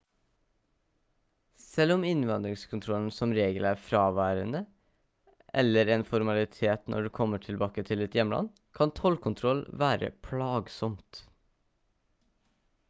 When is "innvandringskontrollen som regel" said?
2.11-3.67